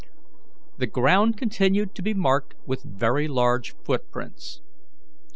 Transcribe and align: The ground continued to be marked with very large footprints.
The 0.79 0.87
ground 0.87 1.37
continued 1.37 1.93
to 1.93 2.01
be 2.01 2.15
marked 2.15 2.55
with 2.65 2.81
very 2.81 3.27
large 3.27 3.75
footprints. 3.83 4.59